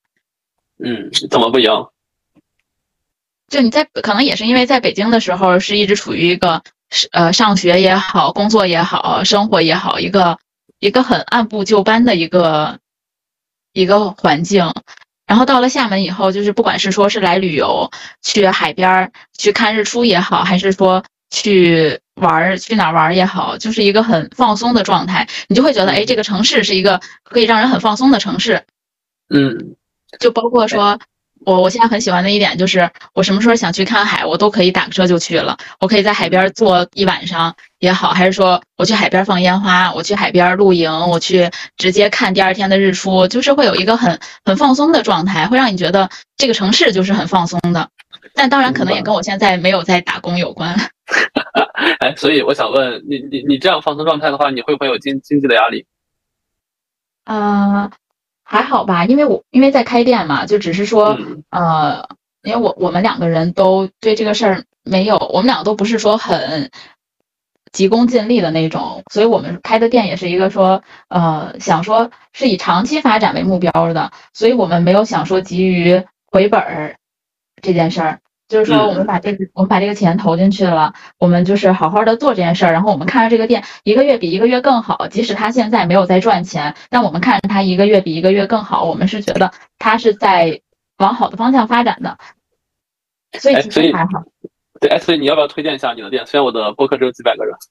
[0.78, 1.88] 嗯，怎么不一样？
[3.48, 6.62] 就你在可能也是因为在北京的时候是一直处于一个
[7.12, 10.38] 呃上学也好，工作也好，生活也好，一个
[10.78, 12.78] 一个很按部就班的一个。
[13.74, 14.70] 一个环境，
[15.26, 28.62] 然后到了厦门以后，就是不管是说是来旅游，去海边儿去看日出也好，还是说去玩儿去哪儿玩儿也好，就是一个很放松的状态，你就会觉得，哎，这个城市是一个可以让人很放松的城市。
[29.34, 29.74] 嗯，
[30.20, 31.00] 就包括说。
[31.44, 35.56] 我我现在很喜欢的一点就是，我什么时候想去看海，我都可以打个车就去了。
[35.80, 47.88] 我可以在海边坐一晚上也好，还是说我去海边放烟花，我去海边露营，我去直接看第二天的日出，就是会有一个很很放松的状态，会让你觉得这个城市就是很放松的。
[48.34, 50.74] 但当然，可能也跟我现在没有在打工有关。
[52.00, 55.86] 哎，所以我想问你，你你这样放松状态的话，你会不会有经经济的压力？
[57.24, 57.90] 啊。
[58.52, 62.06] 还好吧，因为我因为在开店嘛，就只是说，呃，
[62.42, 66.70] 因为我我们两个人都对这个事儿没有，我们两个都不是说很
[67.72, 76.96] 急功近利的那种，所以我们开的店也是一个说，呃，想说是以长期发展为目标的，所以我们没有想说急于回本儿
[77.62, 78.20] 这件事儿。
[78.52, 90.60] 就是说我们把这个我们把这个钱投进去了，我们就是好好的做这件事儿，然后我们看着这个店一个月比一个月更好，即使他现在没有在赚钱，但我们看着他一个月比一个月更好，我们是觉得他是在
[90.98, 92.18] 往好的方向发展的，
[93.38, 94.22] 所以其实还好。
[94.80, 96.26] 对，哎，所以你要不要推荐一下你的店？
[96.26, 97.54] 虽然我的播客只有几百个人。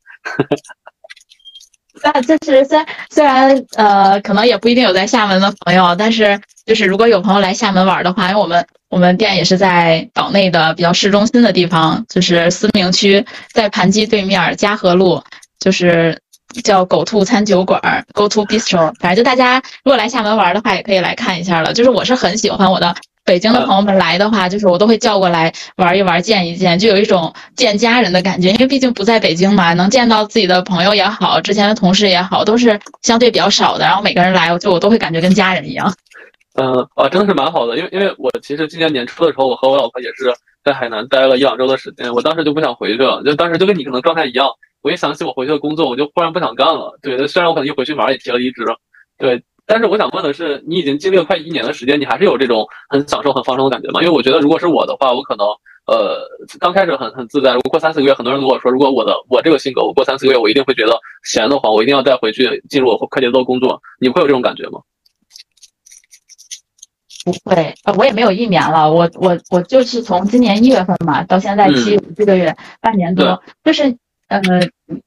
[2.04, 15.24] 那就是虽虽然呃，可能也不一定有在厦门的朋友，但是就是如果有朋友来厦门玩的话，因为我们我们店也是在岛内的比较市中心的地方，就是思明区，在盘鸡对面嘉禾路，
[15.60, 16.22] 就是
[16.62, 18.94] 叫狗兔餐酒馆，Go To Bistro。
[19.00, 21.74] 反正就大家如果来厦门玩的话，也可以来看一下了。
[21.74, 22.94] 就是我是很喜欢我的。
[23.24, 28.50] 北京的朋友们来的话，就是我都会叫过来玩一玩、见一见，就有一种见家人的感觉。
[28.50, 33.86] 因为毕竟不在北京嘛，能见到自己的朋友也好，之前的同事也好，都是相对比较少的。
[33.86, 35.94] 然后每个人来，我就我都会感觉跟家人一样。
[36.56, 37.78] 嗯，啊，真的是蛮好的。
[37.78, 40.34] 因为因为我其实今年年初的时候，我和我老婆也是
[40.64, 44.50] 在海南待了一两周的时间，我当时就不想回去了，就当时就跟你可能状态一样。
[44.82, 46.98] 我一想起我回去的工作，我就忽然不想干了。
[47.02, 48.66] 对，虽然我可能一回去马上也提了离职。
[49.18, 49.44] 对。
[49.68, 54.02] 但是我想问的是，你已经经历了快一年的时间，你还是有这种很享受、很放松的感觉吗？
[54.02, 55.46] 因为我觉得，如果是我的话，我可能
[55.86, 56.20] 呃
[56.60, 63.80] 刚开始很很自在，如果过三四个月，很多人跟我说，如果我的我这个性格，我过三四个月，我一定会觉得闲得慌，我一定要再回去进入我快节奏工作。
[64.00, 64.82] 你会有这种感觉吗？
[67.24, 73.96] 不会，呃，我也没有一年了，我我我就是从今年一月份嘛，到现在七这个月半年多，就是
[74.28, 74.42] 呃。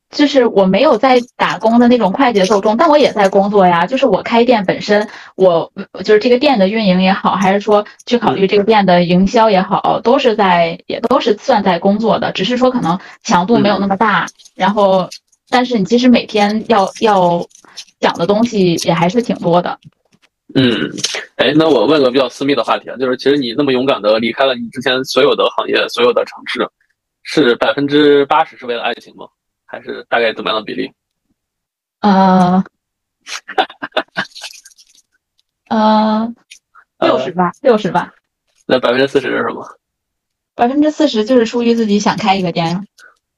[0.08, 3.84] 就是我没有在打工的那种快节奏中，但我也在工作呀。
[3.84, 5.70] 就是我开店本身，我
[6.04, 14.26] 就是这个店的运营也好，还是说去考虑这个店的营销也好，都是在也都是算在工作的，只是说可能强度没有那么大。
[14.54, 15.10] 然后，
[15.50, 17.44] 但是你其实每天要要
[18.00, 19.78] 讲的东西也还是挺多的。
[20.54, 20.90] 嗯，
[21.36, 26.68] 哎，那我问个比较私密的话题啊，就是其实你那么勇敢的离开了你之前所有的行业、所有的城市，
[27.22, 29.26] 是百分之八十是为了爱情吗？
[29.66, 30.92] 还是大概怎么样的比例？
[31.98, 32.64] 啊
[35.68, 36.32] 呃，
[36.98, 38.14] 呃，六十吧，六十吧。
[38.66, 39.66] 那百分之四十是什么？
[40.54, 42.86] 百分之四十就是出于自己想开一个店。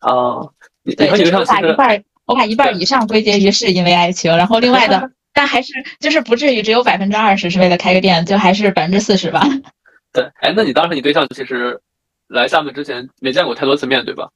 [0.01, 0.53] 哦，
[0.85, 5.70] 对，就是我把一半，我把一半以上归结于是因为爱情，然后另外的， 但还是
[6.01, 9.42] 就是不至于只有百分之二十是为了开个店，就还是百分之四十吧。
[10.11, 11.79] 对，哎，那你当时你对象其实
[12.27, 14.31] 来厦门之前没见过太多次面对吧？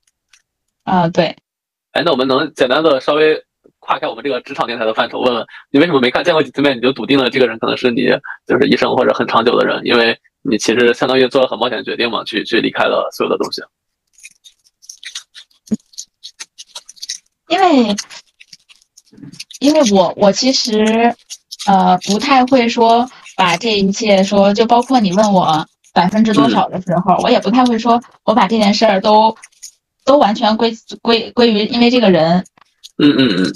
[0.85, 1.35] 啊，对。
[1.93, 3.43] 哎，那我们能简单的稍微
[3.79, 8.07] 跨开我们这个职场电台的范畴，问问你为什么没看见过几次面你就笃定了这个人可能是你
[8.47, 9.81] 就是一生或者很长久的人？
[9.87, 13.63] 因为你其实相当于做了很冒险的决定嘛，去去离开了所有的东西。
[17.49, 17.97] 因为，
[19.61, 21.15] 因为我我其实
[21.67, 29.37] 呃不太会说把这一切说，就包括你问我百分之多少的时候，我也不太会说我把这件事儿都。
[30.03, 32.45] 都完全归归归于因为这个人，
[32.97, 33.53] 嗯嗯嗯，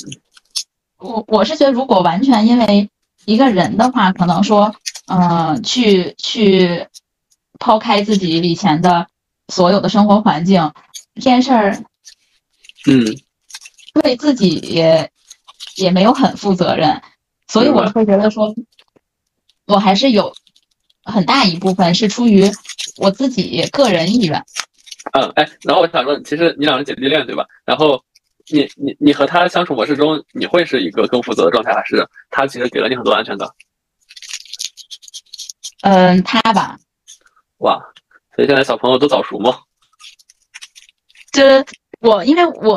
[0.99, 2.89] 我我是觉得如果完全因为
[3.25, 4.73] 一个人的话，可能说，
[5.07, 6.87] 嗯，去去
[7.59, 9.07] 抛开自己以前的
[9.49, 10.71] 所有的生活环境
[11.15, 11.83] 这件事儿，
[12.87, 13.03] 嗯，
[14.05, 14.61] 为自己
[15.77, 17.01] 也也没有很负责任，
[17.49, 18.55] 所以我会觉得说，
[19.67, 20.35] 我还是有
[21.05, 22.51] 很大一部分是出于
[22.97, 24.45] 我自己个人意愿。
[25.13, 27.45] 嗯，哎，然后我想问，其实你俩是姐弟恋对吧？
[27.65, 28.03] 然后
[28.49, 33.49] 你你你和他相处模式中，你会是一个更负责的状态，还是他其实给了你很多安全感？
[35.83, 36.79] 嗯，他吧。
[37.59, 37.79] 哇，
[38.35, 39.59] 所以现在小朋友都早熟吗？
[41.33, 41.65] 就是
[42.01, 42.77] 我，因为我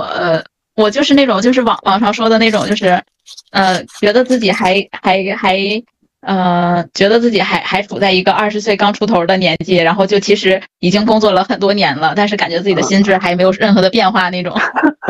[0.77, 3.03] 我就是那种就是网网上说的那种，就是
[3.51, 5.83] 呃，觉得自己还还还。
[6.21, 14.53] 呃，觉得自己还还处在一个二十岁刚出头的年纪，然后就其实已经工作了很多年了，但是感觉自己的心智还没有任何的变化那种。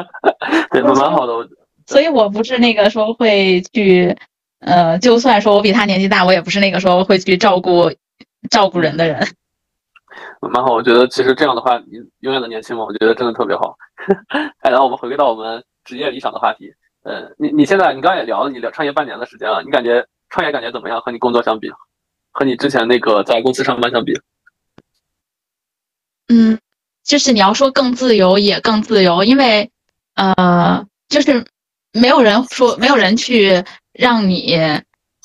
[0.70, 1.34] 对，蛮好的。
[1.88, 4.16] 所以我不是那个说会去，
[4.60, 7.90] 呃，就算说我比他年纪大，我也不是那个说会去照顾
[8.52, 9.26] 照顾人的人。
[10.42, 13.76] 蛮好，我觉得其实这样的话，你永远的年轻嘛，我觉得真的特别好。
[14.62, 16.74] 哎，然后我们回归到我们职业理想的话题。
[17.04, 20.06] 呃，你你现在你刚刚也聊了，你聊创业半年的时间了，你感觉？
[20.30, 21.00] 创业感觉怎么样？
[21.00, 21.72] 和你工作相比，
[22.32, 24.12] 和你之前那个在公司上班相比，
[26.28, 26.60] 嗯，
[27.02, 29.72] 就是你要说更自由也更自由，因为
[30.16, 31.46] 呃，就是
[31.94, 34.60] 没有人说，没有人去让你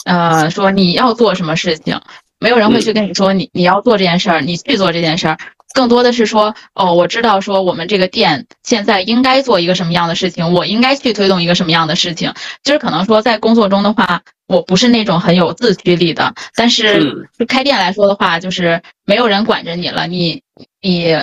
[0.05, 2.00] 呃说你要做什么事情，
[2.42, 5.38] 没有人会去跟你说你你要做这件事儿，你去做这件事儿，
[5.72, 12.35] 更多的是说，哦，我知道说我们这个店现在应该做一个什么样的事情，我应该去推动一个什么样的事情。
[12.64, 20.42] 就是可能说在工作中的话，我不是那种很有自驱力的，但是就开店来说的话，就是没有人管着你了，你
[20.81, 21.16] 你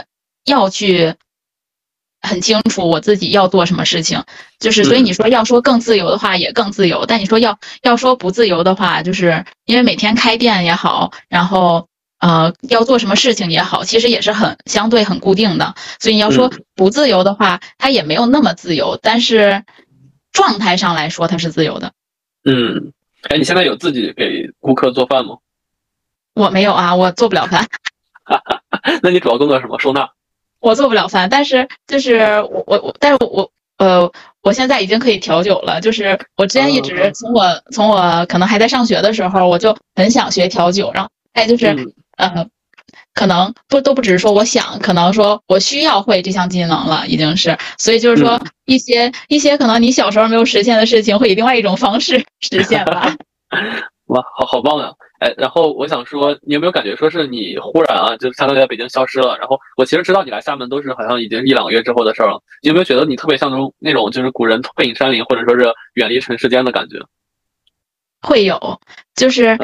[0.45, 1.13] 要去
[2.21, 4.23] 很清楚我自己要做什么事情。
[4.59, 11.87] 就是所以你说要说更自由的话也更自由，但你说要要说不自由的话，就是因为每天开店也好，然后。
[12.21, 15.73] 呃，要做什么事情也好，其实也是很相对很固定的。
[16.01, 18.99] 所以你要说不自由的话，它也没有那么自由。
[19.01, 19.63] 但是
[20.33, 21.93] 状态上来说，它是自由的。
[22.43, 22.91] 嗯，
[23.29, 25.37] 哎，你现在有自己给顾客做饭吗？
[26.33, 27.65] 我没有啊，我做不了饭。
[29.01, 29.79] 那你主要工作什么？
[29.79, 30.09] 收纳。
[30.59, 32.19] 我做不了饭，但是就是
[32.51, 35.79] 我我我，但是我呃，我现在已经可以调酒了。
[35.81, 41.93] 就是我之前一直从我从我可能还在上学的时候，我就很想学调酒，然后哎，就是。
[42.17, 42.45] 呃，
[43.13, 53.15] 可能不都不只是说我想，可能说我需要会这项技能了，已经是，所以就是说一些一些可能你小时候没有实现的事情，会以另外一种方式 实现吧。
[54.07, 54.91] 哇，好好棒啊！
[55.19, 59.37] 哎，然后我想说，你有没有感觉说是你忽然啊，就相当于在北京消失了？
[59.37, 62.41] 然后我其实知道你来厦门都是好像已经一两个月之后的事儿了。
[62.61, 66.97] 你有没有觉得你特别像那种那种就是古人退隐山林，或者说是远离尘世间的感觉？
[68.21, 68.79] 会有，
[69.15, 69.57] 就是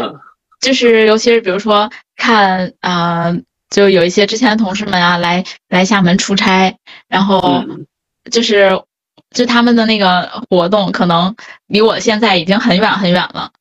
[0.61, 1.89] 就是，尤其是比如说。
[2.17, 3.35] 看啊，
[3.69, 6.73] 就有一些之前的同事们啊，来来厦门出差，
[7.09, 7.61] 然后
[8.31, 8.81] 就是
[9.31, 11.35] 就他们的那个活动，可能
[11.67, 13.51] 离我现在已经很远很远了，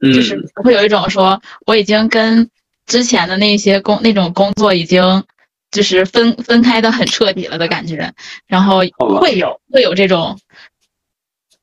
[0.00, 2.48] 就是会有一种说我已经跟
[2.86, 5.24] 之前的那些工那种工作已经
[5.70, 8.12] 就是分分开的很彻底了的感觉，
[8.46, 8.80] 然后
[9.20, 10.38] 会有会有这种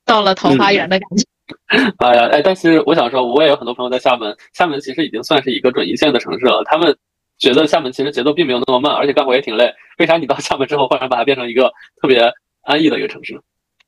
[0.06, 1.24] 到了桃花源的感觉。
[1.98, 4.36] 哎呀，哎，但是我想说，我也有很多朋友在厦门。
[4.54, 6.64] 厦门其实已经算是一个准一线的城市了。
[6.66, 6.96] 他们
[7.38, 9.72] 觉得厦门其实节奏并没有那么慢，而且干活也挺累。
[9.98, 13.40] 为啥你到厦门之后，忽然把它变成一个特别安逸的一个城市？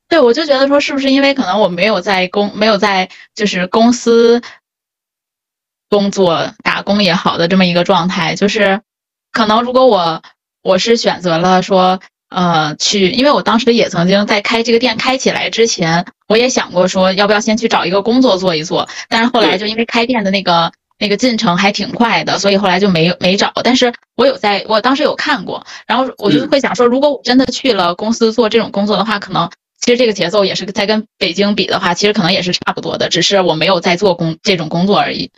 [0.07, 4.41] 对，我就觉得说，是不是因为可能我没有在公，没有在就是公司
[5.89, 8.81] 工作打工也好的这么一个状态，就是
[9.31, 10.21] 可能如果我
[10.61, 11.99] 我是选择了说。
[12.27, 23.53] 呃，去，因为我当时也曾经在开这个店开起来之前，我也想过说要不要先去找一个工作做一做，但是后来就因为开店的那个那个进程还挺快的，所以后来就没没找。
[23.63, 29.49] 但是我有在，我当时有看过，然后我就会想说，如果我真的去了公司做这种工作的话，可能
[29.85, 35.31] 其实这个节奏也是在跟北京比的话，其实可能也是差不多的，只是我没有在做工这种工作而已。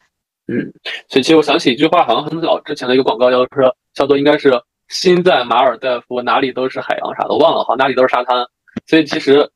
[0.47, 0.71] 嗯，
[1.09, 4.59] 所以其实我想起一句话，好像很早之前的一个广告，叫做叫做应该是。
[4.87, 8.47] 心在马尔代夫，哪里都是海洋，啥的忘了哈，哪里都是沙滩。
[8.85, 9.49] 所以其实，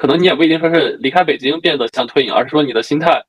[0.00, 3.22] 可能你也不一定说是离开北京变得像退隐，而是说你的心态，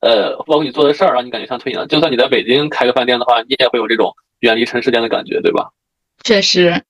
[0.00, 1.88] 呃，包括你做的事儿，让你感觉像退隐了。
[1.88, 5.70] 就算你在北京开个饭店的话，你也会有这种远离尘世间的感觉，对吧？
[6.22, 6.80] 确实。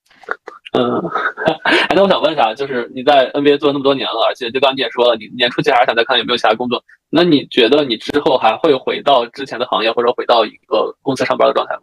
[0.72, 1.00] 嗯，
[1.64, 6.82] 哎，那我想问一下，就是你在 NBA 做那么多年了，而且就刚你也说了，你年初期还是想再看有没有其他工作。
[7.10, 11.82] 那你觉得你之后还会回到之前的行业，或者回到一个公司上班的状态吗？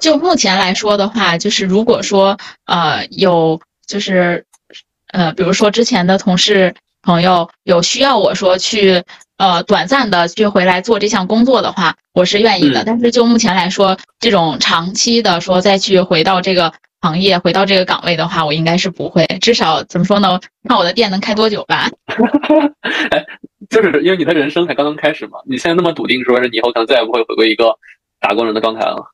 [0.00, 4.44] 就目前来说的话，就是如果说呃有就是
[5.12, 9.04] 呃，比如说之前的同事朋友有需要我说去
[9.38, 12.84] 呃短暂的去回来做这项工作的话，我是愿意的。
[12.84, 19.24] 但是就目前来说，这种长期的说再去回到这个行业、回到这个岗位的话，我应该是不会。
[19.40, 20.38] 至少怎么说呢？
[20.68, 21.88] 看我的店能开多久吧。
[23.10, 23.24] 哎，
[23.70, 27.78] 就是因为你的人生才刚刚开始嘛，你现在那么笃定说是你以后可能再也不会回归一个
[28.20, 29.12] 打工人的状态了。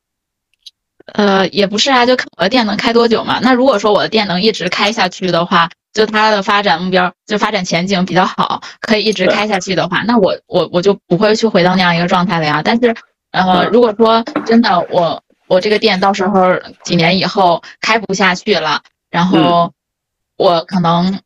[1.13, 3.39] 呃，也不是啊，就看我的店能开多久嘛。
[3.43, 12.61] 那如果说我的店能一直开下去的话，就它的发展目标，就发展前景比较好，可以一直开下去的话，那我我我就不会去回到那样一个状态了呀。
[12.61, 12.93] 但是，
[13.31, 16.53] 呃，如果说真的我我这个店到时候
[16.83, 19.71] 几年以后开不下去了，然后
[20.37, 21.21] 我可能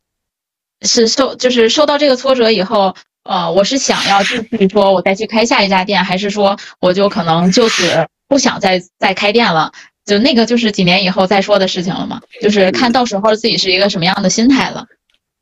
[0.82, 8.06] 是受就是受到这个挫折以后，呃，我是想要继续说我再去开下一家店，还是说我就可能就此。
[8.28, 9.72] 不想再再开店了，
[10.06, 14.84] 就那个就是几年以后再说的事情了嘛，就是看到时候自己是一个什么样的心态了。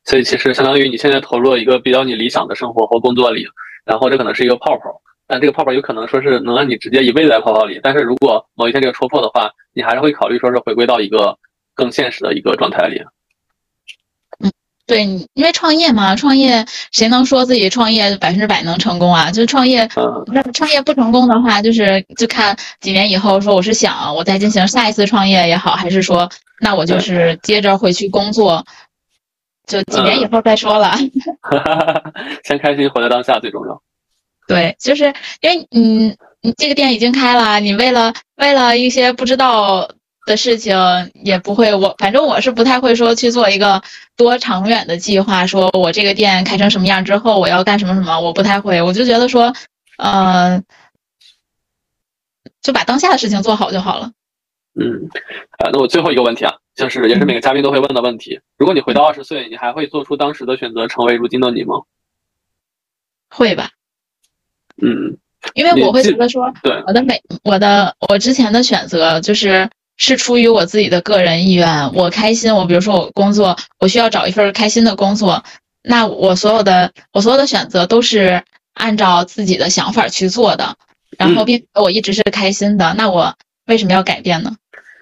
[0.05, 3.45] 所以其实相当于你现在投入了一个比较你理想的生活或工作里，
[3.85, 11.37] 然后这可能是一个泡泡，但这个泡泡有可能说是能让你直接一辈子在泡泡里，但是如果某一天这个戳破的话，你还是会考虑说是回归到一个
[11.75, 13.01] 更现实的一个状态里。
[14.89, 15.03] 对，
[15.35, 19.29] 因为创业嘛，创业谁能说自己创业百分之百能成功啊？
[19.29, 19.87] 就是创业，
[20.33, 26.27] 那创业不成功的话，就是就看几年以后，说我是想我再进行下一次创业也好，还是说
[26.59, 28.65] 那我就是接着回去工作，
[29.67, 30.97] 就几年以后再说了。
[32.43, 33.79] 先开心，活在当下最重要。
[34.49, 39.87] 对，就是因为嗯，你这个店已经开了，你为了为了一些不知道
[40.29, 40.77] 的事情，
[41.25, 43.81] 也不会我反正我是不太会说去做一个
[44.15, 49.51] 多长远的计划，说我这个店开成什么样之后我要干什么什么，我不太会，我就觉得说，
[49.97, 50.63] 嗯、
[52.61, 54.11] 就把当下的事情做好就好了。
[54.79, 55.09] 嗯，
[55.57, 61.81] 啊，那我最后一个问题啊，就是也是每个嘉宾都会问的问题：如果你回到二十岁，你还会做出当时的选择，成为如今的你吗？
[63.29, 63.71] 会吧？
[64.81, 65.17] 嗯，
[65.55, 69.69] 因为我会觉得说，对，我的每我的我之前的选择就是
[69.99, 75.43] 是出于我自己的个人意愿，我开心，我比如说我工作，我需要找一份开心的工作，
[75.83, 78.41] 那我所有的我所有的选择都是
[78.73, 80.75] 按照自己的想法去做的，
[81.17, 83.35] 然后嗯并我一直是开心的，那我
[83.67, 84.55] 为什么要改变呢？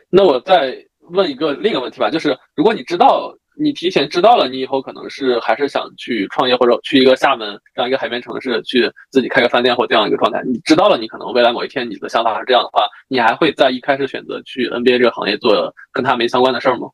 [0.09, 0.75] 那我再
[1.11, 16.87] 问一个另一个问题吧，就是如果你知道，你提前知道了，你以后可能是还是想去创业或者去一个厦门这样一个海边城市去自己开个饭店或这样一个状态，你知道了，你可能未来某一天你的想法是这样的话，你还会在一开始选择去 NBA 这个行业做跟他没相关的事儿吗？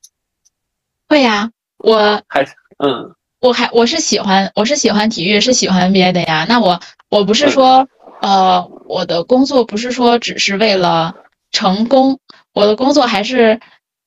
[1.09, 2.43] 会呀，我还
[2.77, 6.45] 嗯我还我是喜欢我是喜欢体育，是喜欢 NBA 的呀。
[6.47, 7.87] 那我我不是说
[8.21, 11.13] 呃我的工作不是说只是为了
[11.51, 12.17] 成功，
[12.53, 13.59] 我的工作还是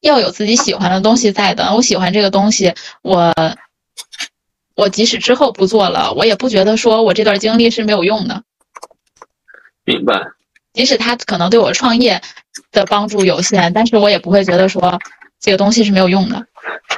[0.07, 1.75] 要有自己喜欢的东西在的。
[1.75, 3.35] 我喜欢这个东西，我
[4.75, 8.43] 我即使之后不做了，我也不觉得说我这段经历是没有用的。
[9.85, 10.21] 明白。
[10.73, 12.21] 即使它可能对我创业
[12.73, 14.99] 的帮助有限，但是我也不会觉得说
[15.41, 16.47] 这个东西是没有用的。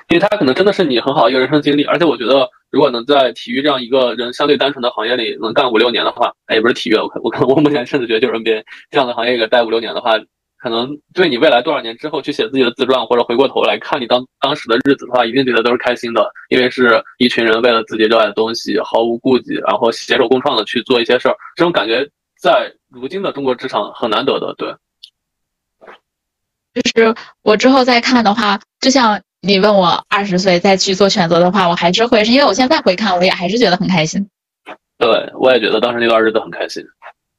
[0.08, 10.14] 因为它可能真的是你很好的一个人生经历，而且我觉得，如果能在体育这样一个人相对单纯的行业里能干五六年的话，哎，也不是体育，我可我可能我目前甚至觉得就是 NBA 这样的行业里待五六年的话，
[10.58, 22.08] 可能对你未来多少年之后去写自己的自传，或者回过头来看你当当时的日子的话，一定觉得都是开心的，因为是一群人为了自己热爱的东西毫无顾忌，然后携手共创的去做一些事儿，这种感觉
[22.40, 24.74] 在如今的中国职场很难得的，对。
[26.74, 34.28] 就是我之后再看的话，就像你问我二十岁再去做选择的话，我还是会，是因为我现在回看，我也还是觉得很开心。
[34.96, 36.84] 对，我也觉得当时那段日子很开心。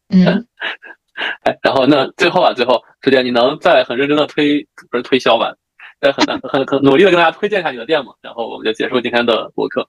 [0.09, 0.45] 嗯，
[1.43, 5.53] 哎，然后那最后啊，最后师姐，你能再很认真的推不是推销吧，
[5.99, 8.13] 再很很很努力的跟大家推荐一下你的店吗？
[8.22, 9.88] 然后我们就结束今天的播客。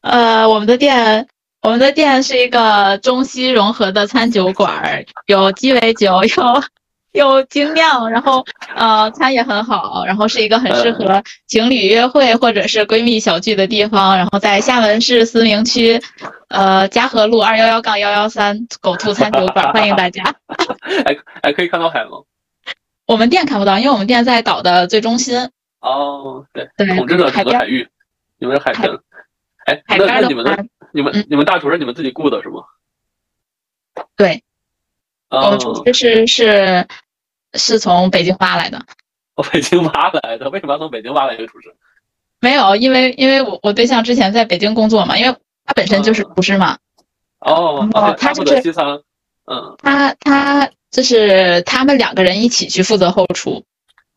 [0.00, 1.26] 呃，我们的店，
[1.62, 6.62] 我们的店是一个中西融合的餐酒馆，有鸡尾酒，有
[7.14, 8.44] 有精酿，然后
[8.74, 14.16] 呃餐也很好，然后是一个很适合情侣约会或者是闺蜜小聚的地方。
[14.16, 16.00] 然后在厦门市思明区，
[16.48, 20.22] 呃嘉禾路二幺幺杠幺幺三狗兔餐酒馆，欢迎大家。
[21.06, 22.22] 哎哎，可以看到海吗？
[23.06, 25.50] 我们店看不到，因为我们店在岛的最中心。
[25.80, 27.86] 哦，对，对，统治着整个海域，
[28.38, 28.98] 你们是海城。
[29.66, 32.64] 哎，海那那你们边的，你们嗯你们大厨是你们自己雇的是吗？
[34.16, 34.42] 对，
[35.28, 36.86] 我哦们，厨师是是
[37.54, 38.80] 是从北京挖来的。
[39.36, 41.74] 我北京挖来的，为什么要从北京挖来一个厨师？
[42.40, 46.78] 没有，因为因为我我对象之前在北京工作嘛，因为他本身就是厨师嘛，
[47.40, 48.86] 哦，哦他就是责西餐，
[49.50, 53.64] 嗯，他他就是他们两个人一起去负责后厨。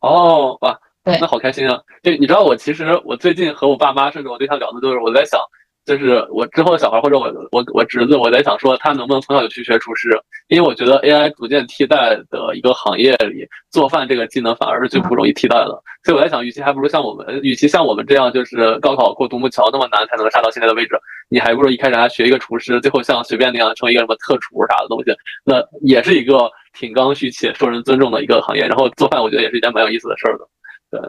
[0.00, 1.80] 哦，哇，对那好开心啊！
[2.02, 5.40] 就你知道，我其实我最近和我爸妈，甚至我对象聊的就是我在想，
[5.88, 10.10] 就是我之后的小孩或者我我我侄子，我在想说他能不能从小就去学厨师，
[10.48, 15.82] 因为我觉得 AI 逐渐替代的一个行业里，做饭这个技能反而是最不容易替代的。
[16.04, 20.90] 所以我在想，与其还不如像我们，与其像我们这样就是高考过独木桥那么难才能杀到现在的位置，
[21.30, 25.10] 你还不如一开始还学一个厨师，最后像随便那样成为一个什么特厨啥的东西，
[25.42, 28.66] 那也是一个挺刚需且受人尊重的一个行业。
[28.66, 30.46] 然后做饭，我觉得也是一件蛮有意思的事儿的。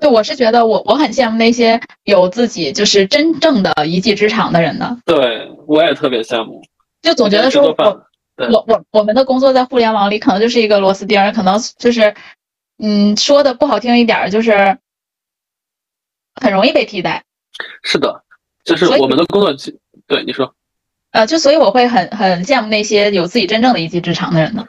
[0.01, 6.61] 对，我是觉得我我很羡慕那些有自己就是真正的一技之长的人的，对，我也特别羡慕。
[7.01, 8.05] 就总觉得说我
[8.35, 12.13] 我我我们的工作在互联网里可能就是一个螺丝钉，可能就是
[12.77, 14.77] 嗯说的不好听一点儿，就是
[16.35, 17.23] 很容易被替代。
[17.83, 18.23] 是的，
[18.65, 19.53] 就是我们的工作，
[20.07, 20.53] 对你说，
[21.11, 24.67] 呃，就所以我会很很羡慕那些有自己真正的一技之长的人的。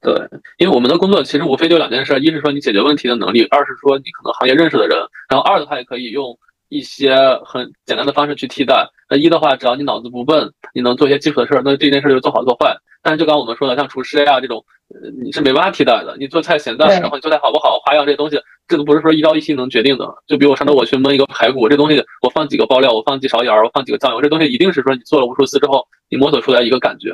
[0.00, 0.14] 对，
[0.58, 4.96] 因为我们的工作其实无非就两件事，一是说你解决问题的能力，二是说你可能行业认识的人，
[5.28, 6.38] 然后二的话也可以用
[6.68, 8.88] 一些很简单的方式去替代。
[9.10, 12.76] 那一的话，只要你脑子不笨，你能做一些基础的事儿，那这件事就做好做坏。
[13.02, 16.16] 但是就刚刚我们说的，像厨师呀这种，呃你是没办法替代的。
[16.18, 20.06] 你做菜咸淡，然后你做菜好不好，花样这些东西，这都不是说一朝一夕能决定的。
[20.26, 27.10] 就比如我上周我去焖一个排骨，这东西我放几个爆料，我放几勺盐儿，我放几个酱油，这东西一定是说你做了无数次之后，你摸索出来一个感觉。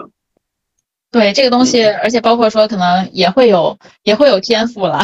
[1.14, 4.98] 对这个东西，而且包括说可能也会有也会有天赋了。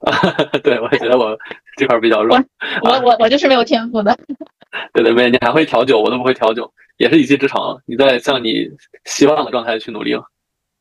[0.64, 1.36] 对，我也觉得我
[1.76, 2.42] 这块比较弱。
[2.82, 4.18] 我我我就是没有天赋的。
[4.94, 7.78] 对对对，你还会调酒，我都不会调酒，也是一技之长。
[7.84, 8.66] 你在向你
[9.04, 10.14] 希望的状态去努力。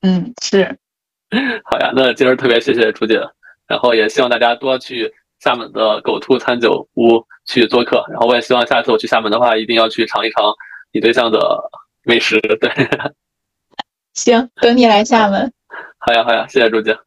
[0.03, 0.63] 嗯，是。
[1.69, 3.19] 好呀，那今儿特别谢谢朱姐，
[3.67, 8.05] 然后也希望大家多去厦门的狗兔餐酒屋去做客。
[8.09, 10.53] 然后我也希望下次我去厦门的话，一定要去尝一尝
[10.93, 11.39] 你对象的
[12.03, 12.39] 美食。
[12.39, 12.72] 对。
[14.24, 15.51] 行等你来厦门。
[15.97, 16.97] 好呀好呀谢谢朱姐。